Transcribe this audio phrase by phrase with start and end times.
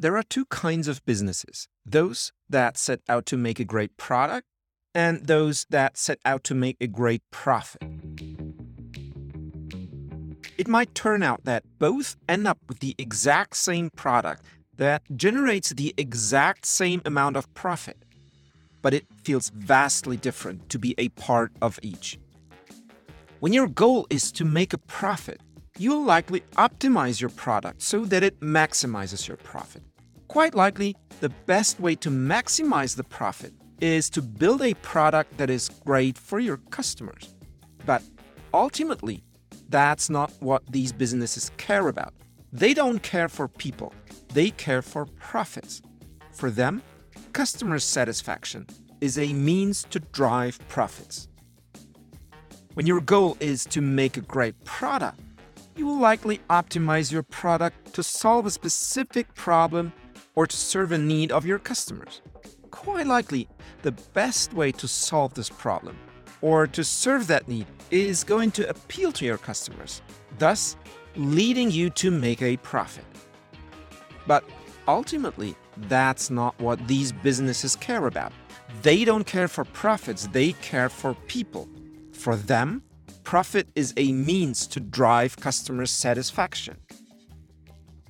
[0.00, 4.46] There are two kinds of businesses those that set out to make a great product,
[4.94, 7.82] and those that set out to make a great profit.
[10.56, 14.42] It might turn out that both end up with the exact same product
[14.78, 17.98] that generates the exact same amount of profit,
[18.80, 22.18] but it feels vastly different to be a part of each.
[23.40, 25.42] When your goal is to make a profit,
[25.80, 29.82] you'll likely optimize your product so that it maximizes your profit.
[30.28, 35.48] Quite likely, the best way to maximize the profit is to build a product that
[35.48, 37.34] is great for your customers.
[37.86, 38.02] But
[38.52, 39.24] ultimately,
[39.70, 42.12] that's not what these businesses care about.
[42.52, 43.94] They don't care for people,
[44.34, 45.80] they care for profits.
[46.32, 46.82] For them,
[47.32, 48.66] customer satisfaction
[49.00, 51.28] is a means to drive profits.
[52.74, 55.18] When your goal is to make a great product,
[55.76, 59.92] you will likely optimize your product to solve a specific problem
[60.34, 62.22] or to serve a need of your customers.
[62.70, 63.48] Quite likely,
[63.82, 65.96] the best way to solve this problem
[66.42, 70.02] or to serve that need is going to appeal to your customers,
[70.38, 70.76] thus
[71.16, 73.04] leading you to make a profit.
[74.26, 74.44] But
[74.86, 75.56] ultimately,
[75.88, 78.32] that's not what these businesses care about.
[78.82, 81.68] They don't care for profits, they care for people.
[82.12, 82.82] For them,
[83.30, 86.76] profit is a means to drive customer satisfaction.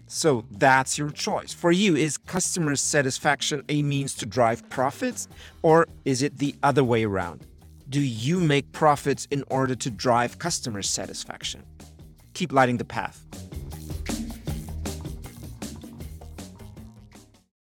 [0.07, 1.53] So that's your choice.
[1.53, 5.29] For you, is customer satisfaction a means to drive profits,
[5.61, 7.47] or is it the other way around?
[7.91, 11.65] Do you make profits in order to drive customer satisfaction?
[12.33, 13.23] Keep lighting the path.